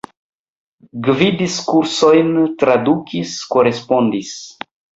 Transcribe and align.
Gvidis 1.07 1.59
kursojn, 1.67 2.33
tradukis, 2.65 3.37
korespondis. 3.57 4.37